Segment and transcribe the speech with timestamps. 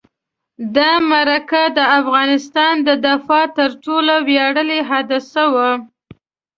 [0.75, 5.69] دا معرکه د افغانستان د دفاع تر ټولو ویاړلې حادثه وه.